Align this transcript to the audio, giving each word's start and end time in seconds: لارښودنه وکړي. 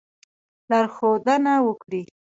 لارښودنه 0.69 1.53
وکړي. 1.67 2.01